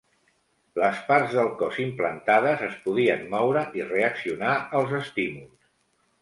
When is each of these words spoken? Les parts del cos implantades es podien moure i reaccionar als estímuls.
Les 0.83 1.01
parts 1.09 1.35
del 1.39 1.51
cos 1.59 1.77
implantades 1.83 2.63
es 2.69 2.79
podien 2.87 3.21
moure 3.35 3.63
i 3.81 3.87
reaccionar 3.91 4.57
als 4.81 4.97
estímuls. 5.03 5.71